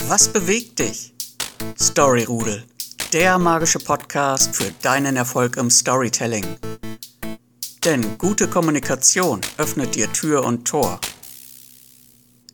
Was 0.00 0.30
bewegt 0.30 0.78
dich? 0.78 1.14
Storyrudel, 1.80 2.64
der 3.14 3.38
magische 3.38 3.78
Podcast 3.78 4.54
für 4.54 4.70
deinen 4.82 5.16
Erfolg 5.16 5.56
im 5.56 5.70
Storytelling. 5.70 6.44
Denn 7.82 8.18
gute 8.18 8.46
Kommunikation 8.46 9.40
öffnet 9.56 9.94
dir 9.94 10.12
Tür 10.12 10.44
und 10.44 10.68
Tor. 10.68 11.00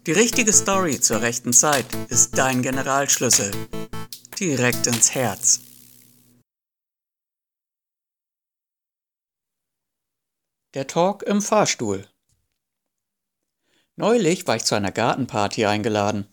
Die 0.06 0.12
richtige 0.12 0.52
Story 0.52 1.00
zur 1.00 1.20
rechten 1.20 1.52
Zeit 1.52 1.86
ist 2.08 2.38
dein 2.38 2.62
Generalschlüssel. 2.62 3.50
Direkt 4.38 4.86
ins 4.86 5.12
Herz. 5.12 5.60
Der 10.74 10.86
Talk 10.86 11.24
im 11.24 11.42
Fahrstuhl. 11.42 12.06
Neulich 13.96 14.46
war 14.46 14.54
ich 14.54 14.64
zu 14.64 14.76
einer 14.76 14.92
Gartenparty 14.92 15.66
eingeladen. 15.66 16.28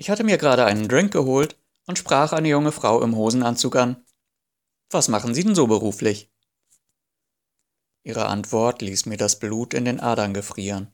Ich 0.00 0.08
hatte 0.08 0.24
mir 0.24 0.38
gerade 0.38 0.64
einen 0.64 0.88
Drink 0.88 1.12
geholt 1.12 1.58
und 1.86 1.98
sprach 1.98 2.32
eine 2.32 2.48
junge 2.48 2.72
Frau 2.72 3.02
im 3.02 3.16
Hosenanzug 3.16 3.76
an. 3.76 4.02
Was 4.88 5.08
machen 5.08 5.34
Sie 5.34 5.44
denn 5.44 5.54
so 5.54 5.66
beruflich? 5.66 6.32
Ihre 8.02 8.24
Antwort 8.24 8.80
ließ 8.80 9.04
mir 9.04 9.18
das 9.18 9.38
Blut 9.38 9.74
in 9.74 9.84
den 9.84 10.00
Adern 10.00 10.32
gefrieren. 10.32 10.90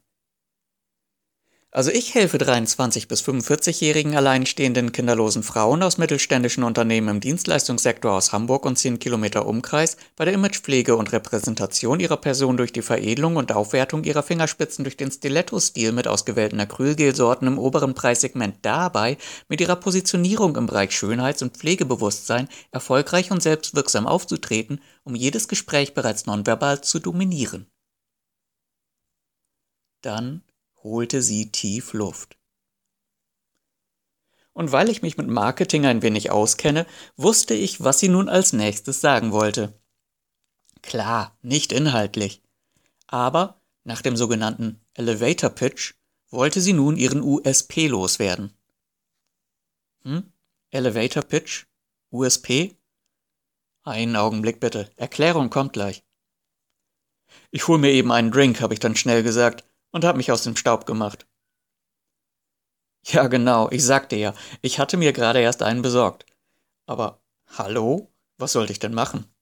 Also 1.77 1.91
ich 1.91 2.15
helfe 2.15 2.39
23 2.39 3.07
bis 3.07 3.23
45-jährigen 3.23 4.17
alleinstehenden 4.17 4.93
kinderlosen 4.93 5.43
Frauen 5.43 5.83
aus 5.83 5.98
mittelständischen 5.98 6.65
Unternehmen 6.65 7.09
im 7.09 7.21
Dienstleistungssektor 7.21 8.12
aus 8.12 8.33
Hamburg 8.33 8.65
und 8.65 8.79
10 8.79 8.98
Kilometer 8.98 9.45
Umkreis 9.45 9.98
bei 10.17 10.25
der 10.25 10.33
Imagepflege 10.33 10.97
und 10.97 11.12
Repräsentation 11.12 12.01
ihrer 12.01 12.17
Person 12.17 12.57
durch 12.57 12.73
die 12.73 12.81
Veredelung 12.81 13.37
und 13.37 13.53
Aufwertung 13.53 14.05
ihrer 14.05 14.23
Fingerspitzen 14.23 14.84
durch 14.84 14.97
den 14.97 15.11
Stiletto-Stil 15.11 15.93
mit 15.93 16.09
ausgewählten 16.09 16.61
Acrylgelsorten 16.61 17.47
im 17.47 17.59
oberen 17.59 17.93
Preissegment 17.93 18.56
dabei, 18.62 19.19
mit 19.51 19.61
ihrer 19.61 19.77
Positionierung 19.77 20.56
im 20.56 20.65
Bereich 20.65 20.93
Schönheits- 20.93 21.43
und 21.43 21.59
Pflegebewusstsein 21.59 22.48
erfolgreich 22.70 23.31
und 23.31 23.43
selbstwirksam 23.43 24.06
aufzutreten, 24.06 24.81
um 25.05 25.15
jedes 25.15 25.47
Gespräch 25.47 25.93
bereits 25.93 26.25
nonverbal 26.25 26.81
zu 26.81 27.00
dominieren. 27.00 27.67
Dann 30.00 30.41
holte 30.87 31.20
sie 31.20 31.51
tief 31.51 31.92
Luft. 31.92 32.39
Und 34.53 34.73
weil 34.73 34.89
ich 34.89 35.03
mich 35.03 35.19
mit 35.19 35.28
Marketing 35.28 35.84
ein 35.84 36.01
wenig 36.01 36.31
auskenne, 36.31 36.87
wusste 37.17 37.55
ich, 37.55 37.83
was 37.83 37.98
sie 37.98 38.09
nun 38.09 38.28
als 38.28 38.55
nächstes 38.55 39.01
sagen 39.01 39.33
wollte. 39.33 39.78
Klar, 40.83 41.37
nicht 41.43 41.73
inhaltlich. 41.73 42.41
Aber 43.06 43.61
nach 43.84 44.01
dem 44.01 44.17
sogenannten 44.17 44.81
Elevator 44.95 45.51
Pitch 45.51 45.95
wollte 46.31 46.61
sie 46.61 46.73
nun 46.73 46.97
ihren 46.97 47.21
USP 47.21 47.89
loswerden. 47.89 48.53
Hm? 50.03 50.33
Elevator 50.71 51.23
Pitch? 51.23 51.67
USP? 52.11 52.77
Einen 53.83 54.17
Augenblick 54.17 54.61
bitte. 54.61 54.91
Erklärung 54.97 55.50
kommt 55.50 55.73
gleich. 55.73 56.05
Ich 57.50 57.67
hol 57.67 57.78
mir 57.78 57.91
eben 57.91 58.12
einen 58.12 58.31
Drink, 58.31 58.61
habe 58.61 58.73
ich 58.73 58.81
dann 58.81 58.97
schnell 58.97 59.23
gesagt 59.23 59.65
und 59.92 60.05
habe 60.05 60.19
mich 60.19 60.33
aus 60.33 60.42
dem 60.42 60.56
Staub 60.56 60.87
gemacht. 60.87 61.27
Ja, 63.05 63.29
genau, 63.29 63.70
ich 63.70 63.84
sagte 63.84 64.17
ja, 64.17 64.34
ich 64.62 64.78
hatte 64.78 64.97
mir 64.97 65.12
gerade 65.12 65.41
erst 65.41 65.62
einen 65.62 65.83
besorgt. 65.83 66.27
Aber 66.87 67.23
hallo, 67.47 68.12
was 68.37 68.53
sollte 68.53 68.73
ich 68.73 68.78
denn 68.81 68.95
machen? 68.95 69.33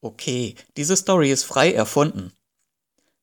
Okay, 0.00 0.56
diese 0.76 0.96
Story 0.96 1.30
ist 1.30 1.44
frei 1.44 1.72
erfunden. 1.72 2.32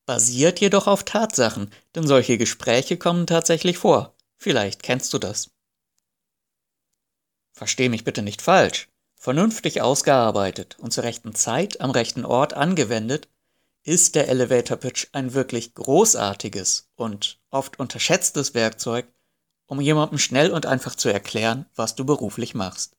Basiert 0.05 0.59
jedoch 0.59 0.87
auf 0.87 1.03
Tatsachen, 1.03 1.71
denn 1.95 2.07
solche 2.07 2.37
Gespräche 2.37 2.97
kommen 2.97 3.27
tatsächlich 3.27 3.77
vor. 3.77 4.15
Vielleicht 4.37 4.81
kennst 4.81 5.13
du 5.13 5.19
das. 5.19 5.51
Versteh 7.53 7.89
mich 7.89 8.03
bitte 8.03 8.23
nicht 8.23 8.41
falsch. 8.41 8.89
Vernünftig 9.15 9.81
ausgearbeitet 9.81 10.79
und 10.79 10.91
zur 10.91 11.03
rechten 11.03 11.35
Zeit 11.35 11.79
am 11.79 11.91
rechten 11.91 12.25
Ort 12.25 12.53
angewendet, 12.53 13.29
ist 13.83 14.15
der 14.15 14.29
Elevator 14.29 14.77
Pitch 14.77 15.07
ein 15.11 15.33
wirklich 15.33 15.73
großartiges 15.73 16.89
und 16.95 17.39
oft 17.49 17.79
unterschätztes 17.79 18.53
Werkzeug, 18.53 19.11
um 19.65 19.81
jemandem 19.81 20.19
schnell 20.19 20.51
und 20.51 20.65
einfach 20.65 20.95
zu 20.95 21.09
erklären, 21.09 21.65
was 21.75 21.95
du 21.95 22.05
beruflich 22.05 22.53
machst. 22.53 22.95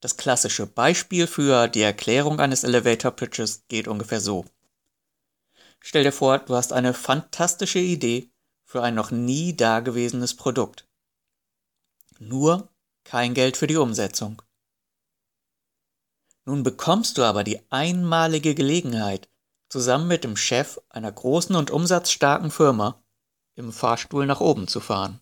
Das 0.00 0.16
klassische 0.16 0.66
Beispiel 0.66 1.26
für 1.26 1.68
die 1.68 1.82
Erklärung 1.82 2.40
eines 2.40 2.64
Elevator 2.64 3.10
Pitches 3.10 3.64
geht 3.68 3.86
ungefähr 3.86 4.20
so. 4.20 4.46
Stell 5.78 6.04
dir 6.04 6.12
vor, 6.12 6.38
du 6.38 6.54
hast 6.54 6.72
eine 6.72 6.94
fantastische 6.94 7.78
Idee 7.78 8.30
für 8.64 8.82
ein 8.82 8.94
noch 8.94 9.10
nie 9.10 9.56
dagewesenes 9.56 10.36
Produkt. 10.36 10.86
Nur 12.18 12.70
kein 13.04 13.34
Geld 13.34 13.56
für 13.56 13.66
die 13.66 13.76
Umsetzung. 13.76 14.42
Nun 16.46 16.62
bekommst 16.62 17.18
du 17.18 17.22
aber 17.22 17.44
die 17.44 17.60
einmalige 17.70 18.54
Gelegenheit, 18.54 19.28
zusammen 19.68 20.08
mit 20.08 20.24
dem 20.24 20.36
Chef 20.36 20.80
einer 20.88 21.12
großen 21.12 21.54
und 21.54 21.70
umsatzstarken 21.70 22.50
Firma 22.50 23.02
im 23.54 23.72
Fahrstuhl 23.72 24.26
nach 24.26 24.40
oben 24.40 24.66
zu 24.68 24.80
fahren. 24.80 25.20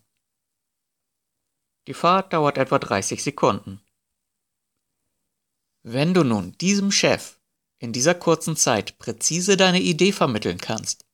Die 1.87 1.93
Fahrt 1.93 2.33
dauert 2.33 2.57
etwa 2.57 2.79
30 2.79 3.23
Sekunden. 3.23 3.81
Wenn 5.83 6.13
du 6.13 6.23
nun 6.23 6.57
diesem 6.57 6.91
Chef 6.91 7.39
in 7.79 7.93
dieser 7.93 8.13
kurzen 8.13 8.55
Zeit 8.55 8.97
präzise 8.99 9.57
deine 9.57 9.79
Idee 9.79 10.11
vermitteln 10.11 10.57
kannst, 10.57 11.05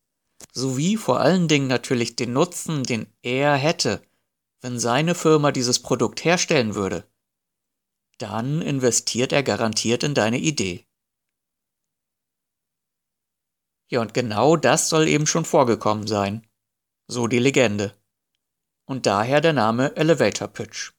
sowie 0.52 0.98
vor 0.98 1.20
allen 1.20 1.48
Dingen 1.48 1.68
natürlich 1.68 2.16
den 2.16 2.34
Nutzen, 2.34 2.84
den 2.84 3.08
er 3.22 3.56
hätte, 3.56 4.02
wenn 4.62 4.80
seine 4.80 5.16
Firma 5.16 5.52
dieses 5.52 5.82
Produkt 5.82 6.24
herstellen 6.26 6.76
würde, 6.76 7.08
dann 8.18 8.62
investiert 8.62 9.32
er 9.34 9.44
garantiert 9.44 10.04
in 10.04 10.14
deine 10.14 10.40
Idee. 10.40 10.86
Ja, 13.88 14.02
und 14.02 14.14
genau 14.14 14.56
das 14.56 14.90
soll 14.90 15.08
eben 15.08 15.28
schon 15.28 15.46
vorgekommen 15.46 16.08
sein. 16.08 16.48
So 17.08 17.28
die 17.28 17.40
Legende. 17.40 17.96
Und 18.86 19.06
daher 19.06 19.42
der 19.42 19.54
Name 19.54 19.96
Elevator 19.96 20.48
Pitch, 20.48 20.92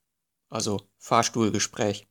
also 0.48 0.80
Fahrstuhlgespräch. 0.98 2.08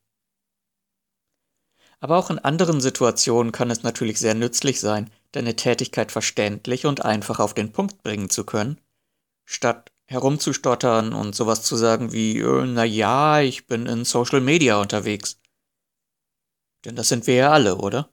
Aber 2.00 2.18
auch 2.18 2.30
in 2.30 2.38
anderen 2.38 2.80
Situationen 2.80 3.52
kann 3.52 3.70
es 3.70 3.82
natürlich 3.82 4.18
sehr 4.18 4.34
nützlich 4.34 4.80
sein, 4.80 5.10
deine 5.32 5.56
Tätigkeit 5.56 6.12
verständlich 6.12 6.84
und 6.84 7.04
einfach 7.04 7.40
auf 7.40 7.54
den 7.54 7.72
Punkt 7.72 8.02
bringen 8.02 8.28
zu 8.28 8.44
können, 8.44 8.80
statt 9.44 9.92
herumzustottern 10.06 11.12
und 11.12 11.34
sowas 11.34 11.62
zu 11.62 11.76
sagen 11.76 12.12
wie, 12.12 12.38
äh, 12.38 12.66
na 12.66 12.84
ja, 12.84 13.40
ich 13.40 13.66
bin 13.66 13.86
in 13.86 14.04
Social 14.04 14.40
Media 14.40 14.80
unterwegs. 14.80 15.40
Denn 16.84 16.94
das 16.94 17.08
sind 17.08 17.26
wir 17.26 17.34
ja 17.34 17.52
alle, 17.52 17.76
oder? 17.76 18.08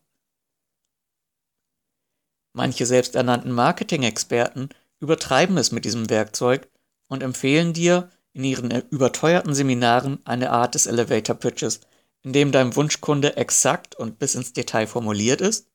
Manche 2.55 2.85
selbsternannten 2.85 3.51
Marketing-Experten 3.51 4.69
übertreiben 4.99 5.57
es 5.57 5.71
mit 5.71 5.85
diesem 5.85 6.09
Werkzeug 6.09 6.69
und 7.07 7.23
empfehlen 7.23 7.73
dir 7.73 8.09
in 8.33 8.43
ihren 8.43 8.71
überteuerten 8.89 9.53
Seminaren 9.53 10.25
eine 10.25 10.51
Art 10.51 10.75
des 10.75 10.87
Elevator 10.87 11.35
Pitches, 11.35 11.81
in 12.23 12.33
dem 12.33 12.51
dein 12.51 12.75
Wunschkunde 12.75 13.37
exakt 13.37 13.95
und 13.95 14.17
bis 14.17 14.33
ins 14.33 14.53
Detail 14.53 14.87
formuliert 14.87 15.41
ist, 15.41 15.69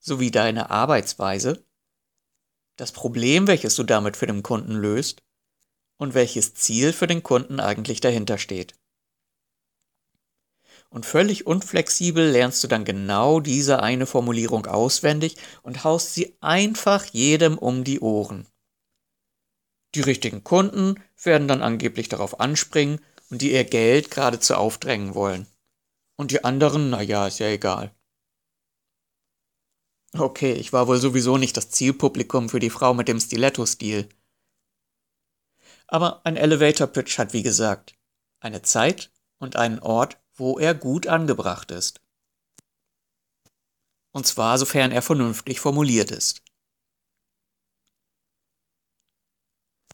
sowie 0.00 0.30
deine 0.30 0.70
Arbeitsweise, 0.70 1.64
das 2.76 2.92
Problem, 2.92 3.46
welches 3.46 3.76
du 3.76 3.84
damit 3.84 4.16
für 4.16 4.26
den 4.26 4.42
Kunden 4.42 4.72
löst 4.72 5.22
und 5.96 6.14
welches 6.14 6.54
Ziel 6.54 6.92
für 6.92 7.06
den 7.06 7.22
Kunden 7.22 7.60
eigentlich 7.60 8.00
dahinter 8.00 8.38
steht. 8.38 8.74
Und 10.90 11.06
völlig 11.06 11.46
unflexibel 11.46 12.30
lernst 12.30 12.62
du 12.62 12.68
dann 12.68 12.84
genau 12.84 13.40
diese 13.40 13.82
eine 13.82 14.06
Formulierung 14.06 14.66
auswendig 14.66 15.36
und 15.62 15.82
haust 15.82 16.14
sie 16.14 16.36
einfach 16.40 17.04
jedem 17.06 17.58
um 17.58 17.82
die 17.82 18.00
Ohren. 18.00 18.46
Die 19.94 20.02
richtigen 20.02 20.44
Kunden 20.44 21.02
werden 21.22 21.48
dann 21.48 21.62
angeblich 21.62 22.08
darauf 22.08 22.40
anspringen 22.40 23.00
und 23.30 23.42
dir 23.42 23.52
ihr 23.52 23.64
Geld 23.64 24.10
geradezu 24.10 24.54
aufdrängen 24.54 25.14
wollen. 25.14 25.46
Und 26.16 26.30
die 26.30 26.44
anderen, 26.44 26.90
naja, 26.90 27.26
ist 27.26 27.40
ja 27.40 27.48
egal. 27.48 27.92
Okay, 30.16 30.52
ich 30.52 30.72
war 30.72 30.86
wohl 30.86 30.98
sowieso 30.98 31.38
nicht 31.38 31.56
das 31.56 31.70
Zielpublikum 31.70 32.48
für 32.48 32.60
die 32.60 32.70
Frau 32.70 32.94
mit 32.94 33.08
dem 33.08 33.18
Stiletto-Stil. 33.18 34.08
Aber 35.94 36.26
ein 36.26 36.36
Elevator 36.36 36.88
Pitch 36.88 37.18
hat 37.18 37.34
wie 37.34 37.44
gesagt 37.44 37.94
eine 38.40 38.62
Zeit 38.62 39.12
und 39.38 39.54
einen 39.54 39.78
Ort, 39.78 40.18
wo 40.34 40.58
er 40.58 40.74
gut 40.74 41.06
angebracht 41.06 41.70
ist. 41.70 42.00
Und 44.10 44.26
zwar 44.26 44.58
sofern 44.58 44.90
er 44.90 45.02
vernünftig 45.02 45.60
formuliert 45.60 46.10
ist. 46.10 46.42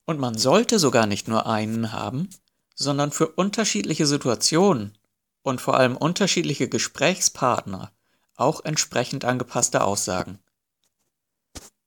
Und 0.06 0.18
man 0.18 0.38
sollte 0.38 0.78
sogar 0.78 1.04
nicht 1.04 1.28
nur 1.28 1.44
einen 1.44 1.92
haben, 1.92 2.30
sondern 2.74 3.12
für 3.12 3.28
unterschiedliche 3.28 4.06
Situationen 4.06 4.96
und 5.42 5.60
vor 5.60 5.76
allem 5.76 5.98
unterschiedliche 5.98 6.70
Gesprächspartner 6.70 7.92
auch 8.36 8.64
entsprechend 8.64 9.26
angepasste 9.26 9.84
Aussagen. 9.84 10.38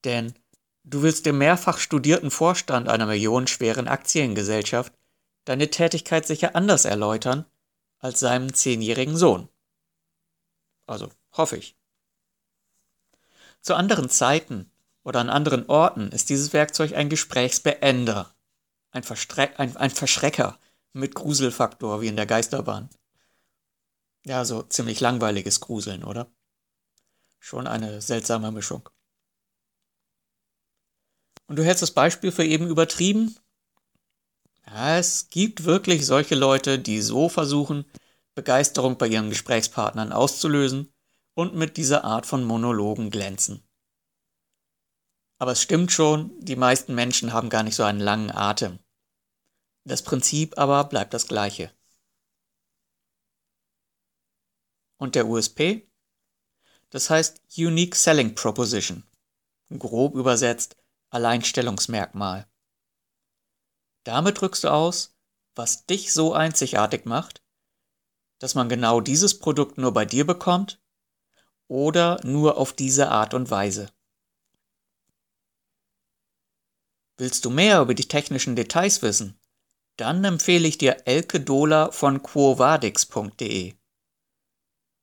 Denn 0.03 0.35
Du 0.83 1.01
willst 1.01 1.25
dem 1.25 1.37
mehrfach 1.37 1.77
studierten 1.77 2.29
Vorstand 2.29 2.89
einer 2.89 3.05
millionenschweren 3.05 3.87
Aktiengesellschaft 3.87 4.93
deine 5.45 5.69
Tätigkeit 5.69 6.25
sicher 6.25 6.55
anders 6.55 6.85
erläutern 6.85 7.45
als 7.99 8.19
seinem 8.19 8.53
zehnjährigen 8.53 9.15
Sohn. 9.15 9.47
Also 10.85 11.09
hoffe 11.31 11.57
ich. 11.57 11.77
Zu 13.61 13.75
anderen 13.75 14.09
Zeiten 14.09 14.69
oder 15.03 15.21
an 15.21 15.29
anderen 15.29 15.67
Orten 15.69 16.11
ist 16.11 16.29
dieses 16.29 16.51
Werkzeug 16.51 16.93
ein 16.93 17.09
Gesprächsbeender, 17.09 18.33
ein, 18.91 19.03
ein, 19.57 19.77
ein 19.77 19.91
Verschrecker 19.91 20.59
mit 20.91 21.15
Gruselfaktor 21.15 22.01
wie 22.01 22.07
in 22.07 22.17
der 22.17 22.25
Geisterbahn. 22.25 22.89
Ja, 24.25 24.43
so 24.45 24.63
ziemlich 24.63 24.99
langweiliges 24.99 25.61
Gruseln, 25.61 26.03
oder? 26.03 26.27
Schon 27.39 27.67
eine 27.67 28.01
seltsame 28.01 28.51
Mischung. 28.51 28.89
Und 31.47 31.57
du 31.57 31.63
hältst 31.63 31.81
das 31.81 31.91
Beispiel 31.91 32.31
für 32.31 32.45
eben 32.45 32.67
übertrieben? 32.67 33.35
Ja, 34.65 34.97
es 34.97 35.29
gibt 35.29 35.65
wirklich 35.65 36.05
solche 36.05 36.35
Leute, 36.35 36.79
die 36.79 37.01
so 37.01 37.29
versuchen, 37.29 37.85
Begeisterung 38.35 38.97
bei 38.97 39.07
ihren 39.07 39.29
Gesprächspartnern 39.29 40.11
auszulösen 40.11 40.93
und 41.35 41.55
mit 41.55 41.77
dieser 41.77 42.03
Art 42.03 42.25
von 42.25 42.43
Monologen 42.43 43.09
glänzen. 43.09 43.63
Aber 45.37 45.51
es 45.51 45.61
stimmt 45.61 45.91
schon, 45.91 46.31
die 46.39 46.55
meisten 46.55 46.95
Menschen 46.95 47.33
haben 47.33 47.49
gar 47.49 47.63
nicht 47.63 47.75
so 47.75 47.83
einen 47.83 47.99
langen 47.99 48.31
Atem. 48.31 48.79
Das 49.83 50.01
Prinzip 50.01 50.57
aber 50.57 50.85
bleibt 50.85 51.13
das 51.13 51.27
gleiche. 51.27 51.71
Und 54.97 55.15
der 55.15 55.27
USP? 55.27 55.89
Das 56.89 57.09
heißt 57.09 57.41
Unique 57.57 57.95
Selling 57.95 58.35
Proposition. 58.35 59.03
Grob 59.77 60.15
übersetzt 60.15 60.77
Alleinstellungsmerkmal. 61.13 62.47
Damit 64.03 64.41
drückst 64.41 64.63
du 64.63 64.71
aus, 64.71 65.15
was 65.55 65.85
dich 65.85 66.11
so 66.11 66.33
einzigartig 66.33 67.05
macht, 67.05 67.43
dass 68.39 68.55
man 68.55 68.67
genau 68.67 68.99
dieses 68.99 69.37
Produkt 69.37 69.77
nur 69.77 69.93
bei 69.93 70.05
dir 70.05 70.25
bekommt 70.25 70.81
oder 71.67 72.19
nur 72.23 72.57
auf 72.57 72.73
diese 72.73 73.09
Art 73.09 73.33
und 73.33 73.51
Weise. 73.51 73.89
Willst 77.17 77.45
du 77.45 77.51
mehr 77.51 77.81
über 77.81 77.93
die 77.93 78.07
technischen 78.07 78.55
Details 78.55 79.01
wissen? 79.03 79.39
Dann 79.97 80.23
empfehle 80.23 80.67
ich 80.67 80.79
dir 80.79 81.05
Elke 81.05 81.39
Dohler 81.39 81.91
von 81.91 82.23
quovadix.de. 82.23 83.75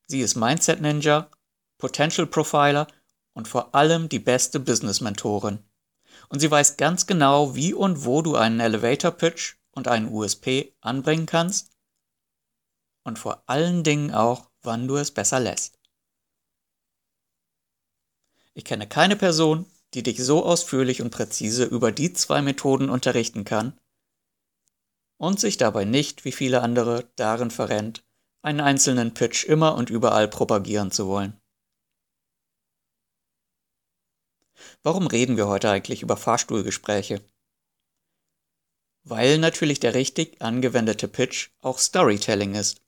Sie 0.07 0.19
ist 0.19 0.35
Mindset 0.35 0.81
Ninja, 0.81 1.31
Potential 1.77 2.27
Profiler 2.27 2.87
und 3.33 3.47
vor 3.47 3.73
allem 3.73 4.09
die 4.09 4.19
beste 4.19 4.59
Business-Mentorin. 4.59 5.63
Und 6.31 6.39
sie 6.39 6.49
weiß 6.49 6.77
ganz 6.77 7.07
genau, 7.07 7.55
wie 7.55 7.73
und 7.73 8.05
wo 8.05 8.21
du 8.21 8.37
einen 8.37 8.61
Elevator 8.61 9.11
Pitch 9.11 9.57
und 9.71 9.89
einen 9.89 10.07
USP 10.07 10.73
anbringen 10.79 11.25
kannst 11.25 11.71
und 13.03 13.19
vor 13.19 13.43
allen 13.47 13.83
Dingen 13.83 14.13
auch, 14.13 14.49
wann 14.61 14.87
du 14.87 14.95
es 14.95 15.11
besser 15.11 15.41
lässt. 15.41 15.77
Ich 18.53 18.63
kenne 18.63 18.87
keine 18.87 19.17
Person, 19.17 19.65
die 19.93 20.03
dich 20.03 20.23
so 20.23 20.45
ausführlich 20.45 21.01
und 21.01 21.09
präzise 21.09 21.65
über 21.65 21.91
die 21.91 22.13
zwei 22.13 22.41
Methoden 22.41 22.89
unterrichten 22.89 23.43
kann 23.43 23.77
und 25.17 25.37
sich 25.37 25.57
dabei 25.57 25.83
nicht, 25.83 26.23
wie 26.23 26.31
viele 26.31 26.61
andere, 26.61 27.11
darin 27.17 27.51
verrennt, 27.51 28.05
einen 28.41 28.61
einzelnen 28.61 29.13
Pitch 29.13 29.43
immer 29.43 29.75
und 29.75 29.89
überall 29.89 30.29
propagieren 30.29 30.91
zu 30.91 31.07
wollen. 31.07 31.40
Warum 34.83 35.07
reden 35.07 35.37
wir 35.37 35.47
heute 35.47 35.69
eigentlich 35.69 36.01
über 36.01 36.17
Fahrstuhlgespräche? 36.17 37.21
Weil 39.03 39.37
natürlich 39.37 39.79
der 39.79 39.93
richtig 39.93 40.41
angewendete 40.41 41.07
Pitch 41.07 41.49
auch 41.61 41.79
Storytelling 41.79 42.55
ist. 42.55 42.81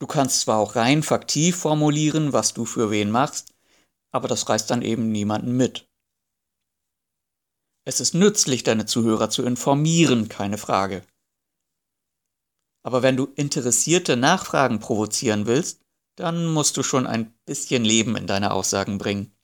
Du 0.00 0.06
kannst 0.06 0.40
zwar 0.40 0.58
auch 0.58 0.76
rein 0.76 1.02
faktiv 1.02 1.56
formulieren, 1.56 2.32
was 2.32 2.54
du 2.54 2.64
für 2.64 2.90
wen 2.90 3.10
machst, 3.10 3.52
aber 4.12 4.28
das 4.28 4.48
reißt 4.48 4.70
dann 4.70 4.82
eben 4.82 5.12
niemanden 5.12 5.56
mit. 5.56 5.88
Es 7.84 8.00
ist 8.00 8.14
nützlich, 8.14 8.62
deine 8.62 8.86
Zuhörer 8.86 9.30
zu 9.30 9.44
informieren, 9.44 10.28
keine 10.28 10.58
Frage. 10.58 11.04
Aber 12.82 13.02
wenn 13.02 13.16
du 13.16 13.26
interessierte 13.36 14.16
Nachfragen 14.16 14.80
provozieren 14.80 15.46
willst, 15.46 15.82
dann 16.16 16.46
musst 16.46 16.76
du 16.76 16.82
schon 16.82 17.06
ein 17.06 17.34
bisschen 17.44 17.84
Leben 17.84 18.16
in 18.16 18.26
deine 18.26 18.52
Aussagen 18.52 18.98
bringen. 18.98 19.34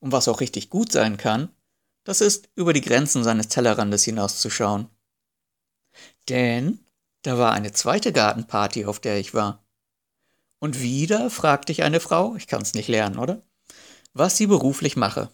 Und 0.00 0.12
was 0.12 0.28
auch 0.28 0.40
richtig 0.40 0.70
gut 0.70 0.92
sein 0.92 1.16
kann, 1.16 1.50
das 2.04 2.20
ist, 2.20 2.48
über 2.54 2.72
die 2.72 2.80
Grenzen 2.80 3.24
seines 3.24 3.48
Tellerrandes 3.48 4.04
hinauszuschauen. 4.04 4.88
Denn 6.28 6.78
da 7.22 7.36
war 7.38 7.52
eine 7.52 7.72
zweite 7.72 8.12
Gartenparty, 8.12 8.84
auf 8.86 9.00
der 9.00 9.18
ich 9.18 9.34
war. 9.34 9.64
Und 10.58 10.80
wieder 10.80 11.30
fragte 11.30 11.72
ich 11.72 11.82
eine 11.82 12.00
Frau, 12.00 12.34
ich 12.36 12.46
kann's 12.46 12.74
nicht 12.74 12.88
lernen, 12.88 13.18
oder? 13.18 13.42
Was 14.12 14.36
sie 14.36 14.46
beruflich 14.46 14.96
mache. 14.96 15.30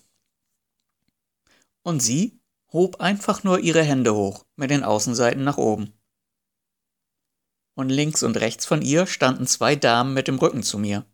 Und 1.82 2.00
sie 2.00 2.40
hob 2.72 3.00
einfach 3.00 3.44
nur 3.44 3.60
ihre 3.60 3.82
Hände 3.82 4.14
hoch, 4.14 4.44
mit 4.56 4.70
den 4.70 4.82
Außenseiten 4.82 5.44
nach 5.44 5.58
oben. 5.58 5.92
Und 7.74 7.88
links 7.88 8.22
und 8.22 8.36
rechts 8.36 8.66
von 8.66 8.82
ihr 8.82 9.06
standen 9.06 9.46
zwei 9.46 9.76
Damen 9.76 10.14
mit 10.14 10.28
dem 10.28 10.38
Rücken 10.38 10.62
zu 10.62 10.78
mir. 10.78 11.06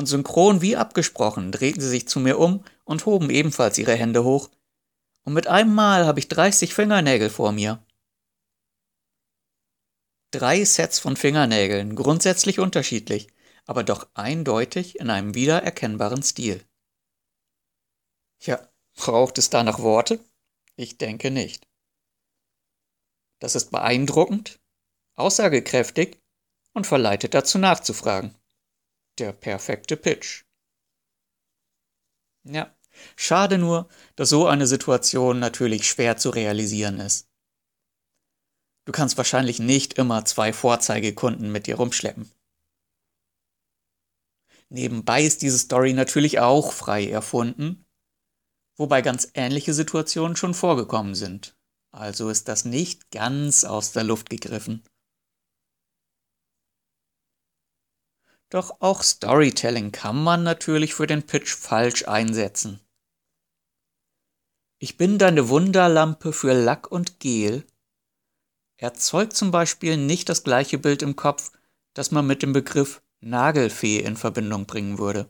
Und 0.00 0.06
synchron 0.06 0.62
wie 0.62 0.76
abgesprochen 0.76 1.52
drehten 1.52 1.82
sie 1.82 1.90
sich 1.90 2.08
zu 2.08 2.20
mir 2.20 2.38
um 2.38 2.64
und 2.84 3.04
hoben 3.04 3.28
ebenfalls 3.28 3.76
ihre 3.76 3.94
Hände 3.94 4.24
hoch. 4.24 4.48
Und 5.26 5.34
mit 5.34 5.46
einem 5.46 5.74
Mal 5.74 6.06
habe 6.06 6.18
ich 6.18 6.28
30 6.28 6.72
Fingernägel 6.72 7.28
vor 7.28 7.52
mir. 7.52 7.84
Drei 10.30 10.64
Sets 10.64 11.00
von 11.00 11.16
Fingernägeln, 11.16 11.96
grundsätzlich 11.96 12.60
unterschiedlich, 12.60 13.28
aber 13.66 13.84
doch 13.84 14.08
eindeutig 14.14 14.98
in 14.98 15.10
einem 15.10 15.34
wiedererkennbaren 15.34 16.22
Stil. 16.22 16.64
Ja, 18.40 18.66
Braucht 18.96 19.36
es 19.36 19.50
da 19.50 19.62
noch 19.62 19.80
Worte? 19.80 20.24
Ich 20.76 20.96
denke 20.96 21.30
nicht. 21.30 21.68
Das 23.38 23.54
ist 23.54 23.70
beeindruckend, 23.70 24.60
aussagekräftig 25.16 26.22
und 26.72 26.86
verleitet 26.86 27.34
dazu 27.34 27.58
nachzufragen. 27.58 28.39
Der 29.20 29.32
perfekte 29.32 29.96
Pitch. 29.96 30.44
Ja, 32.42 32.74
schade 33.16 33.58
nur, 33.58 33.88
dass 34.16 34.30
so 34.30 34.46
eine 34.46 34.66
Situation 34.66 35.38
natürlich 35.38 35.88
schwer 35.88 36.16
zu 36.16 36.30
realisieren 36.30 36.98
ist. 36.98 37.28
Du 38.86 38.92
kannst 38.92 39.16
wahrscheinlich 39.16 39.60
nicht 39.60 39.94
immer 39.94 40.24
zwei 40.24 40.52
Vorzeigekunden 40.52 41.52
mit 41.52 41.68
dir 41.68 41.76
rumschleppen. 41.76 42.32
Nebenbei 44.68 45.22
ist 45.22 45.42
diese 45.42 45.58
Story 45.58 45.92
natürlich 45.92 46.40
auch 46.40 46.72
frei 46.72 47.08
erfunden 47.08 47.84
wobei 48.80 49.02
ganz 49.02 49.30
ähnliche 49.34 49.74
Situationen 49.74 50.36
schon 50.36 50.54
vorgekommen 50.54 51.14
sind. 51.14 51.54
Also 51.92 52.30
ist 52.30 52.48
das 52.48 52.64
nicht 52.64 53.10
ganz 53.10 53.64
aus 53.64 53.92
der 53.92 54.04
Luft 54.04 54.30
gegriffen. 54.30 54.82
Doch 58.50 58.80
auch 58.80 59.02
Storytelling 59.02 59.92
kann 59.92 60.22
man 60.22 60.42
natürlich 60.42 60.94
für 60.94 61.06
den 61.06 61.24
Pitch 61.24 61.54
falsch 61.54 62.06
einsetzen. 62.08 62.80
Ich 64.82 64.96
bin 64.96 65.18
deine 65.18 65.48
Wunderlampe 65.48 66.32
für 66.32 66.52
Lack 66.52 66.90
und 66.90 67.20
Gel 67.20 67.64
erzeugt 68.76 69.36
zum 69.36 69.50
Beispiel 69.50 69.96
nicht 69.96 70.28
das 70.28 70.42
gleiche 70.42 70.78
Bild 70.78 71.02
im 71.02 71.14
Kopf, 71.14 71.52
das 71.94 72.10
man 72.10 72.26
mit 72.26 72.42
dem 72.42 72.52
Begriff 72.52 73.02
Nagelfee 73.20 74.00
in 74.00 74.16
Verbindung 74.16 74.66
bringen 74.66 74.98
würde. 74.98 75.28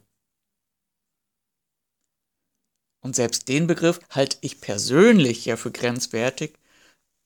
Und 3.03 3.17
selbst 3.17 3.49
den 3.49 3.67
Begriff 3.67 3.99
halte 4.11 4.39
ich 4.41 4.61
persönlich 4.61 5.45
ja 5.47 5.57
für 5.57 5.73
grenzwertig, 5.73 6.59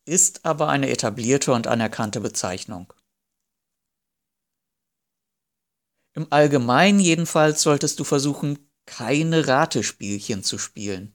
ist 0.07 0.45
aber 0.45 0.69
eine 0.69 0.89
etablierte 0.89 1.53
und 1.53 1.67
anerkannte 1.67 2.21
Bezeichnung. 2.21 2.93
Im 6.15 6.29
Allgemeinen 6.31 7.01
jedenfalls 7.01 7.63
solltest 7.63 7.99
du 7.99 8.05
versuchen, 8.05 8.59
keine 8.87 9.49
Ratespielchen 9.49 10.45
zu 10.45 10.59
spielen. 10.59 11.13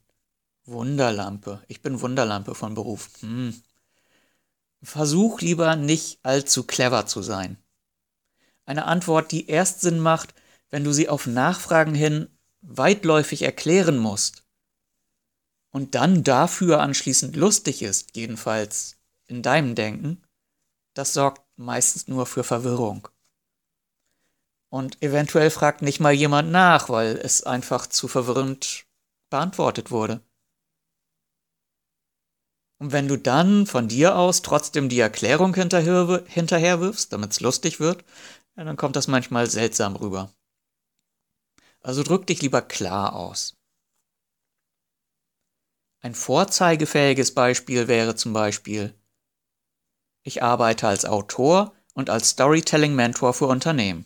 Wunderlampe. 0.66 1.64
Ich 1.68 1.82
bin 1.82 2.02
Wunderlampe 2.02 2.54
von 2.54 2.74
Beruf. 2.74 3.10
Hm. 3.22 3.54
Versuch 4.84 5.42
lieber 5.42 5.76
nicht 5.76 6.20
allzu 6.24 6.64
clever 6.64 7.06
zu 7.06 7.22
sein. 7.22 7.58
Eine 8.66 8.86
Antwort, 8.86 9.32
die 9.32 9.48
erst 9.48 9.82
Sinn 9.82 10.00
macht, 10.00 10.34
wenn 10.70 10.84
du 10.84 10.94
sie 10.94 11.10
auf 11.10 11.26
Nachfragen 11.26 11.96
hin 11.96 12.28
weitläufig 12.62 13.42
erklären 13.42 13.98
musst 13.98 14.44
und 15.72 15.96
dann 15.96 16.24
dafür 16.24 16.82
anschließend 16.82 17.36
lustig 17.36 17.82
ist, 17.82 18.16
jedenfalls 18.16 18.98
in 19.28 19.42
deinem 19.42 19.76
Denken, 19.76 20.22
das 20.94 21.14
sorgt 21.14 21.42
meistens 21.56 22.08
nur 22.08 22.26
für 22.26 22.44
Verwirrung. 22.44 23.08
Und 24.72 25.02
eventuell 25.02 25.50
fragt 25.50 25.82
nicht 25.82 26.00
mal 26.00 26.14
jemand 26.14 26.52
nach, 26.52 26.90
weil 26.90 27.18
es 27.18 27.44
einfach 27.44 27.88
zu 27.88 28.08
verwirrend 28.08 28.86
beantwortet 29.30 29.90
wurde. 29.90 30.22
Und 32.80 32.94
wenn 32.94 33.08
du 33.08 33.18
dann 33.18 33.66
von 33.66 33.88
dir 33.88 34.16
aus 34.16 34.42
trotzdem 34.42 34.88
die 34.88 35.00
Erklärung 35.00 35.54
hinterher, 35.54 36.24
hinterherwirfst, 36.28 37.12
damit 37.12 37.32
es 37.32 37.42
lustig 37.42 37.80
wird, 37.80 38.06
ja, 38.56 38.64
dann 38.64 38.78
kommt 38.78 38.96
das 38.96 39.08
manchmal 39.08 39.50
seltsam 39.50 39.96
rüber. 39.96 40.34
Also 41.82 42.04
drück 42.04 42.28
dich 42.28 42.42
lieber 42.42 42.62
klar 42.62 43.16
aus. 43.16 43.56
Ein 46.02 46.16
vorzeigefähiges 46.16 47.34
Beispiel 47.34 47.90
wäre 47.90 48.16
zum 48.16 48.32
Beispiel, 48.32 48.94
ich 50.24 50.44
arbeite 50.44 50.88
als 50.88 51.04
Autor 51.06 51.74
und 51.94 52.10
als 52.10 52.30
Storytelling-Mentor 52.30 53.34
für 53.34 53.48
Unternehmen. 53.48 54.06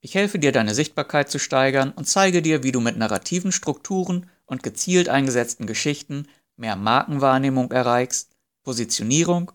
Ich 0.00 0.14
helfe 0.14 0.38
dir, 0.38 0.52
deine 0.52 0.74
Sichtbarkeit 0.74 1.30
zu 1.30 1.38
steigern 1.38 1.92
und 1.92 2.06
zeige 2.06 2.40
dir, 2.42 2.62
wie 2.62 2.72
du 2.72 2.80
mit 2.80 2.96
narrativen 2.96 3.52
Strukturen 3.52 4.30
und 4.46 4.62
gezielt 4.62 5.08
eingesetzten 5.08 5.66
Geschichten 5.66 6.26
mehr 6.56 6.76
Markenwahrnehmung 6.76 7.70
erreichst, 7.70 8.34
Positionierung 8.62 9.52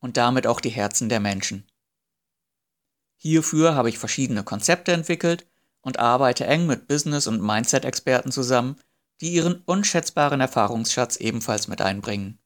und 0.00 0.16
damit 0.16 0.46
auch 0.46 0.60
die 0.60 0.70
Herzen 0.70 1.08
der 1.08 1.20
Menschen. 1.20 1.66
Hierfür 3.16 3.74
habe 3.74 3.88
ich 3.88 3.98
verschiedene 3.98 4.44
Konzepte 4.44 4.92
entwickelt 4.92 5.46
und 5.82 5.98
arbeite 5.98 6.46
eng 6.46 6.66
mit 6.66 6.88
Business- 6.88 7.26
und 7.26 7.42
Mindset-Experten 7.42 8.32
zusammen, 8.32 8.76
die 9.20 9.32
ihren 9.32 9.62
unschätzbaren 9.66 10.40
Erfahrungsschatz 10.40 11.16
ebenfalls 11.16 11.68
mit 11.68 11.82
einbringen. 11.82 12.38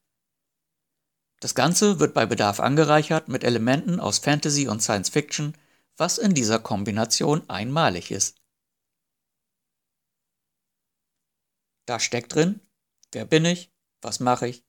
Das 1.39 1.55
Ganze 1.55 1.99
wird 1.99 2.13
bei 2.13 2.25
Bedarf 2.25 2.59
angereichert 2.59 3.27
mit 3.29 3.43
Elementen 3.43 3.99
aus 3.99 4.19
Fantasy 4.19 4.67
und 4.67 4.81
Science 4.81 5.09
Fiction, 5.09 5.55
was 5.97 6.17
in 6.17 6.33
dieser 6.33 6.59
Kombination 6.59 7.49
einmalig 7.49 8.11
ist. 8.11 8.41
Da 11.85 11.99
steckt 11.99 12.33
drin, 12.33 12.61
wer 13.11 13.25
bin 13.25 13.45
ich, 13.45 13.71
was 14.01 14.19
mache 14.19 14.47
ich, 14.47 14.65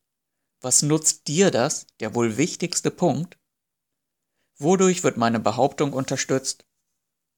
was 0.60 0.82
nutzt 0.82 1.28
dir 1.28 1.50
das, 1.50 1.86
der 2.00 2.14
wohl 2.14 2.36
wichtigste 2.36 2.90
Punkt, 2.90 3.38
wodurch 4.58 5.02
wird 5.02 5.16
meine 5.16 5.40
Behauptung 5.40 5.92
unterstützt 5.92 6.66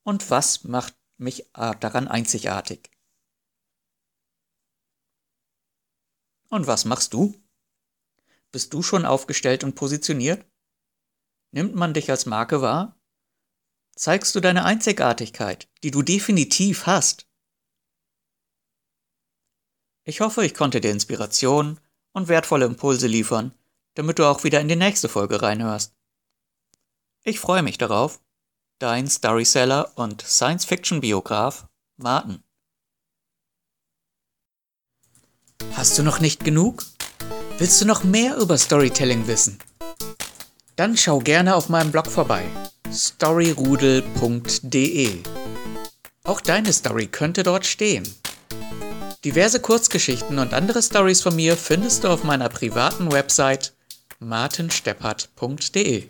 und 0.05 0.31
was 0.31 0.65
macht 0.65 0.97
mich 1.17 1.51
daran 1.53 2.09
einzigartig. 2.09 2.91
Und 6.51 6.67
was 6.67 6.85
machst 6.85 7.13
du? 7.13 7.35
Bist 8.51 8.73
du 8.73 8.83
schon 8.83 9.05
aufgestellt 9.05 9.65
und 9.65 9.75
positioniert? 9.75 10.47
Nimmt 11.51 11.75
man 11.75 11.93
dich 11.93 12.11
als 12.11 12.25
Marke 12.25 12.63
wahr? 12.63 12.98
Zeigst 13.99 14.33
du 14.37 14.41
deine 14.41 14.65
Einzigartigkeit, 14.65 15.69
die 15.83 15.91
du 15.91 16.03
definitiv 16.03 16.87
hast? 16.87 17.27
Ich 20.05 20.21
hoffe, 20.21 20.45
ich 20.45 20.55
konnte 20.55 20.81
dir 20.81 20.93
Inspiration 20.93 21.81
und 22.13 22.29
wertvolle 22.29 22.67
Impulse 22.67 23.09
liefern, 23.09 23.53
damit 23.95 24.21
du 24.21 24.25
auch 24.25 24.45
wieder 24.45 24.61
in 24.61 24.69
die 24.69 24.77
nächste 24.77 25.09
Folge 25.09 25.43
reinhörst. 25.43 25.97
Ich 27.25 27.41
freue 27.41 27.65
mich 27.65 27.77
darauf. 27.77 28.21
Dein 28.79 29.09
Storyseller 29.09 29.91
und 29.97 30.23
Science-Fiction-Biograf 30.23 31.67
Martin. 31.97 32.45
Hast 35.73 35.99
du 35.99 36.05
noch 36.05 36.21
nicht 36.21 36.45
genug? 36.45 36.85
Willst 37.59 37.81
du 37.81 37.85
noch 37.85 38.05
mehr 38.05 38.37
über 38.37 38.57
Storytelling 38.59 39.27
wissen? 39.27 39.59
Dann 40.77 40.97
schau 40.97 41.19
gerne 41.19 41.57
auf 41.57 41.69
meinem 41.69 41.91
Blog 41.91 42.07
vorbei 42.07 42.49
storyrudel.de. 42.93 45.23
Auch 46.25 46.41
deine 46.41 46.73
Story 46.73 47.07
könnte 47.07 47.43
dort 47.43 47.67
stehen. 47.67 48.09
Diverse 49.25 49.59
Kurzgeschichten 49.61 50.39
und 50.39 50.55
andere 50.55 50.83
Stories 50.83 51.23
von 51.23 51.35
mir 51.35 51.57
findest 51.57 52.05
du 52.05 52.09
auf 52.09 52.23
meiner 52.25 52.49
privaten 52.49 53.11
Website 53.11 53.73
martinsteppert.de. 54.21 56.09